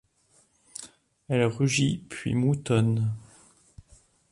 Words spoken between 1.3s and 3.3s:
rugit, puis moutonne.